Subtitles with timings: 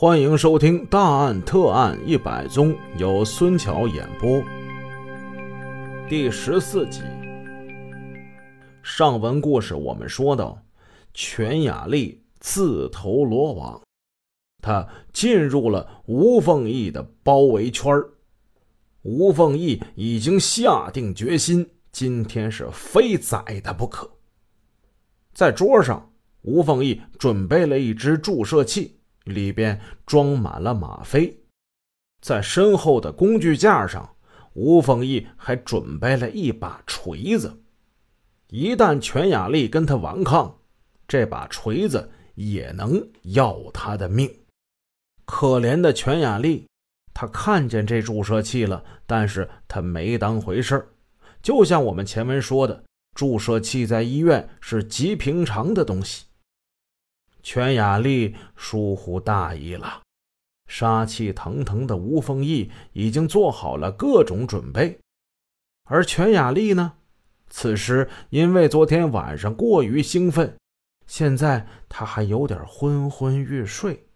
[0.00, 4.42] 欢迎收听《大案特案一百宗》，由孙桥演播。
[6.08, 7.02] 第十四集，
[8.82, 10.58] 上文故事我们说到，
[11.12, 13.82] 全雅丽自投罗网，
[14.62, 18.10] 她进入了吴凤义的包围圈儿
[19.02, 24.10] 吴凤义已经下定决心，今天是非宰他不可。
[25.34, 26.10] 在桌上，
[26.40, 28.96] 吴凤义准备了一支注射器。
[29.24, 31.42] 里边装满了吗啡，
[32.20, 34.16] 在身后的工具架上，
[34.54, 37.62] 吴凤义还准备了一把锤子。
[38.48, 40.58] 一旦全雅丽跟他顽抗，
[41.06, 44.28] 这把锤子也能要他的命。
[45.24, 46.66] 可怜的全雅丽，
[47.14, 50.88] 他看见这注射器了，但是他没当回事
[51.40, 52.82] 就像我们前文说的，
[53.14, 56.24] 注射器在医院是极平常的东西。
[57.42, 60.02] 全雅丽疏忽大意了，
[60.66, 64.98] 杀气腾腾的吴凤义已经做好了各种准备，
[65.84, 66.94] 而全雅丽呢，
[67.48, 70.56] 此时因为昨天晚上过于兴奋，
[71.06, 74.06] 现在她还有点昏昏欲睡。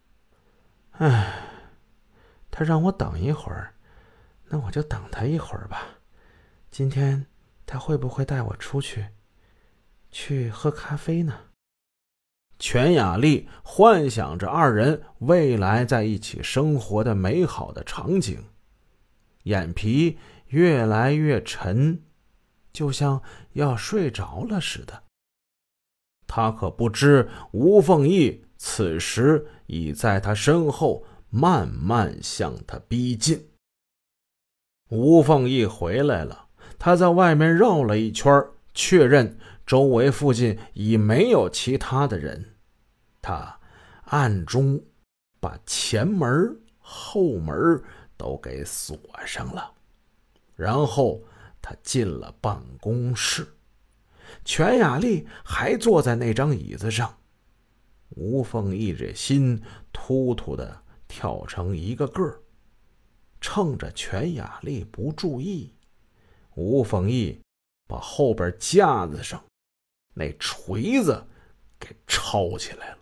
[0.92, 1.34] 唉，
[2.50, 3.74] 他让我等一会儿，
[4.48, 5.98] 那我就等他一会儿吧。
[6.70, 7.26] 今天
[7.66, 9.06] 他会不会带我出去，
[10.12, 11.36] 去喝咖啡呢？
[12.58, 18.44] 全雅丽幻想着二人未来在一起生活的美好的场景，
[19.42, 22.02] 眼皮越来越沉，
[22.72, 23.20] 就像
[23.52, 25.02] 要睡着了似的。
[26.26, 33.50] 他可不知吴凤义此时已在他身后慢慢向他逼近。
[34.90, 36.46] 吴凤义回来了，
[36.78, 38.32] 他在外面绕了一圈，
[38.74, 39.38] 确认。
[39.66, 42.56] 周围附近已没有其他的人，
[43.22, 43.58] 他
[44.04, 44.84] 暗中
[45.40, 47.82] 把前门、后门
[48.14, 48.94] 都给锁
[49.24, 49.72] 上了，
[50.54, 51.22] 然后
[51.62, 53.46] 他进了办公室。
[54.44, 57.16] 全雅丽还坐在那张椅子上，
[58.10, 59.62] 吴凤义这心
[59.94, 62.42] 突突的跳成一个个。
[63.40, 65.72] 趁着全雅丽不注意，
[66.54, 67.40] 吴凤义
[67.86, 69.42] 把后边架子上。
[70.14, 71.26] 那锤子
[71.78, 72.98] 给抄起来了。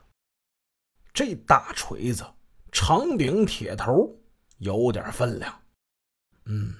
[1.13, 2.25] 这大锤子
[2.71, 4.19] 长柄铁头，
[4.59, 5.63] 有点分量。
[6.47, 6.75] 嗯，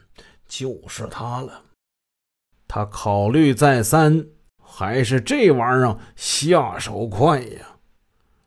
[0.47, 1.65] 就是它了。
[2.67, 4.27] 他考虑再三，
[4.57, 7.79] 还是这玩意儿下手快呀！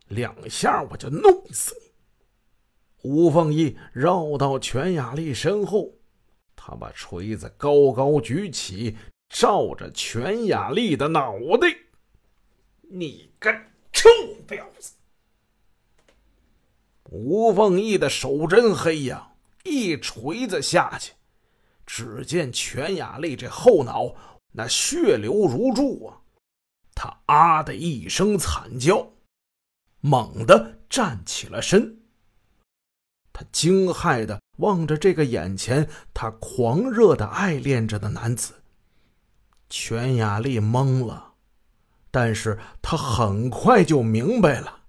[0.08, 1.92] 两下我就弄死你。
[3.08, 5.92] 吴凤义绕到全雅丽身后，
[6.56, 8.96] 他把锤子高高举起。
[9.28, 11.68] 照着全雅丽的脑袋，
[12.80, 13.52] 你个
[13.92, 14.08] 臭
[14.46, 14.94] 婊子！
[17.10, 19.32] 吴凤义的手真黑呀，
[19.64, 21.12] 一锤子下去，
[21.84, 24.14] 只见全雅丽这后脑
[24.52, 26.22] 那血流如注啊！
[26.94, 29.12] 他啊的一声惨叫，
[30.00, 32.00] 猛地站起了身。
[33.32, 38.54] 他惊骇的望着这个眼前他狂热的爱恋着的男子。
[39.68, 41.32] 全雅丽懵了，
[42.10, 44.80] 但是她很快就明白了。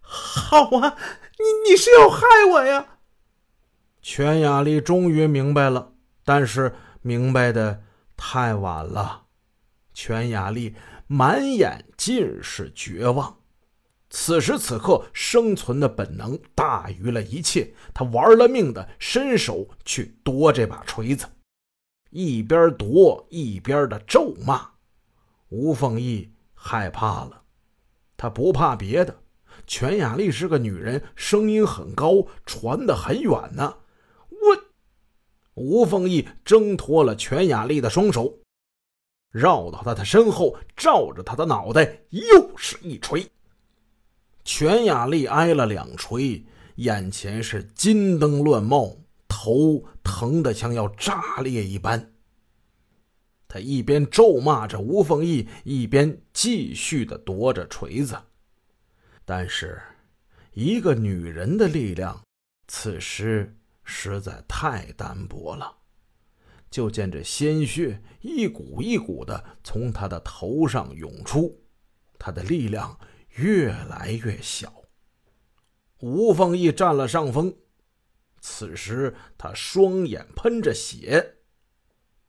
[0.00, 0.96] 好啊，
[1.38, 2.20] 你你是要害
[2.52, 2.98] 我呀！
[4.00, 5.92] 全雅丽终于明白了，
[6.24, 7.82] 但是明白的
[8.16, 9.24] 太晚了。
[9.92, 10.76] 全雅丽
[11.06, 13.38] 满眼尽是绝望。
[14.08, 17.74] 此时此刻，生存的本能大于了一切。
[17.92, 21.26] 他玩了命的伸手去夺这把锤子。
[22.10, 24.70] 一边夺一边的咒骂，
[25.48, 27.42] 吴凤义害怕了。
[28.16, 29.14] 他不怕别的，
[29.66, 33.76] 全雅丽是个女人，声音很高，传得很远呢。
[34.30, 34.36] 我，
[35.54, 38.38] 吴凤义挣脱了全雅丽的双手，
[39.30, 43.30] 绕到他的身后，照着他的脑袋又是一锤。
[44.44, 46.44] 全雅丽挨了两锤，
[46.76, 48.96] 眼前是金灯乱冒。
[49.38, 52.14] 头疼得像要炸裂一般。
[53.46, 58.16] 他一边咒骂着吴凤义，一边继续的夺着锤子。
[59.26, 59.78] 但是，
[60.54, 62.22] 一个女人的力量，
[62.66, 63.54] 此时
[63.84, 65.76] 实在太单薄了。
[66.70, 71.60] 就见这鲜血一股一股的从他的头上涌出，
[72.18, 72.98] 他的力量
[73.34, 74.72] 越来越小。
[76.00, 77.54] 吴凤义占了上风。
[78.48, 81.38] 此时他双眼喷着血，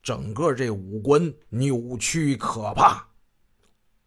[0.02, 3.10] 整个这五官扭曲可怕。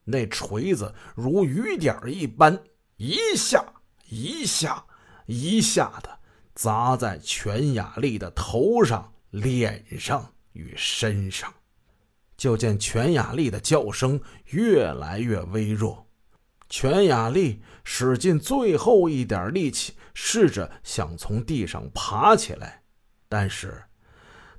[0.03, 2.61] 那锤子如雨点一般，
[2.97, 3.63] 一下
[4.09, 4.85] 一下
[5.25, 6.19] 一下的
[6.53, 11.53] 砸在全雅丽的头上、脸上与身上。
[12.35, 16.10] 就见全雅丽的叫声越来越微弱，
[16.71, 22.81] 全雅丽使尽最后一点力气，试着想从地上爬起来，
[23.27, 23.83] 但是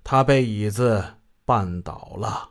[0.04, 1.02] 她被椅子
[1.46, 2.50] 绊倒了。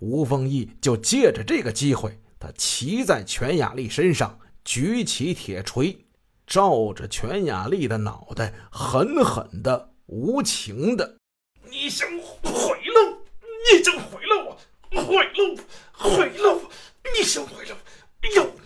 [0.00, 6.06] 吴凤义就借着这个机会，他骑在全雅丽身上，举起铁锤，
[6.44, 11.18] 照着全雅丽的脑袋，狠狠的、无情的
[11.70, 12.08] ：“你想
[12.42, 13.24] 毁了我？
[13.72, 14.58] 你想毁了我？
[15.00, 15.56] 毁了我？
[15.92, 16.70] 毁了我？
[17.16, 17.80] 你想毁了我？
[18.36, 18.60] 要你！”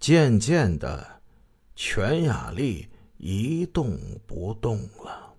[0.00, 1.20] 渐渐的，
[1.74, 5.34] 全雅丽一动不动了。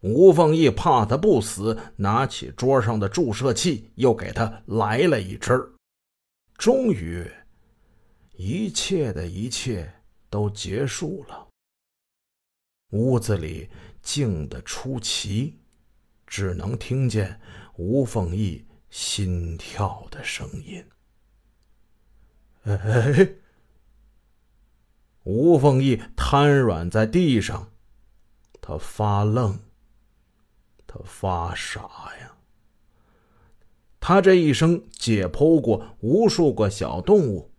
[0.00, 5.60] 吴凤义怕他不死，拿起桌上的注射器，又给他来了一针
[6.54, 7.30] 终于，
[8.32, 9.92] 一切的一切
[10.28, 11.48] 都结束了。
[12.90, 13.68] 屋子里
[14.02, 15.60] 静得出奇，
[16.26, 17.40] 只能听见
[17.76, 20.84] 吴凤义心跳的声音。
[22.76, 23.34] 哎！
[25.24, 27.70] 吴凤义瘫软在地上，
[28.60, 29.58] 他发愣。
[30.86, 31.80] 他发傻
[32.20, 32.32] 呀！
[34.00, 37.50] 他这一生解剖过无数个小动物，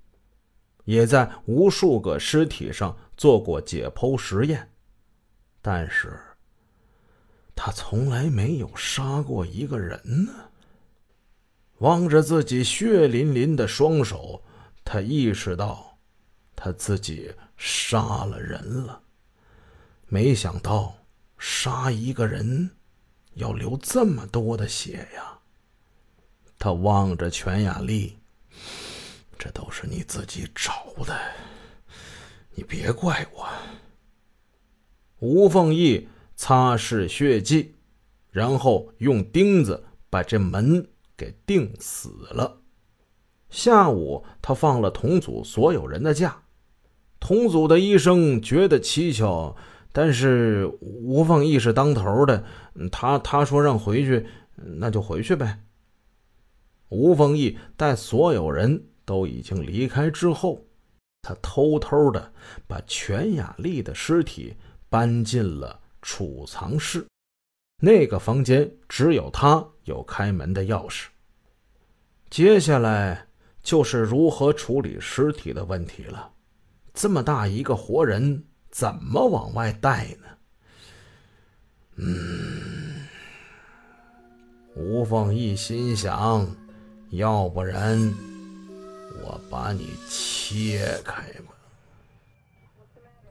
[0.83, 4.69] 也在无数个尸体上做过解剖实验，
[5.61, 6.19] 但是
[7.55, 10.33] 他从来没有杀过一个人呢。
[11.77, 14.43] 望着自己血淋淋的双手，
[14.83, 15.97] 他意识到
[16.55, 19.01] 他自己杀了人了。
[20.07, 20.97] 没想到
[21.37, 22.71] 杀一个人。
[23.35, 25.39] 要流这么多的血呀！
[26.59, 28.19] 他望着全雅丽，
[29.39, 31.17] 这都是你自己找的，
[32.53, 33.47] 你别怪我。
[35.19, 37.75] 吴凤义擦拭血迹，
[38.31, 40.85] 然后用钉子把这门
[41.15, 42.60] 给钉死了。
[43.51, 46.41] 下午，他放了同组所有人的假。
[47.19, 49.55] 同组的医生觉得蹊跷。
[49.93, 52.45] 但是吴凤义是当头的，
[52.89, 54.25] 他他说让回去，
[54.55, 55.59] 那就回去呗。
[56.87, 60.65] 吴凤义待所有人都已经离开之后，
[61.21, 62.31] 他偷偷的
[62.67, 64.55] 把全雅丽的尸体
[64.89, 67.05] 搬进了储藏室，
[67.81, 71.07] 那个房间只有他有开门的钥匙。
[72.29, 73.27] 接下来
[73.61, 76.31] 就是如何处理尸体的问题了，
[76.93, 78.43] 这么大一个活人。
[78.71, 80.27] 怎么往外带呢？
[81.97, 83.05] 嗯，
[84.77, 86.47] 吴凤义心想，
[87.09, 87.99] 要不然
[89.21, 91.53] 我把你切开吧。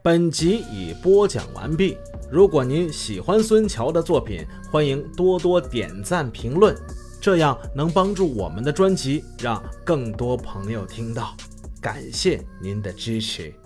[0.03, 1.97] 本集已播讲完毕。
[2.29, 6.75] 如果您喜欢孙桥的作品，欢迎多多点赞评论，
[7.21, 11.35] 这样能帮助我们的专辑让更多朋友听到。
[11.79, 13.60] 感谢您的支持。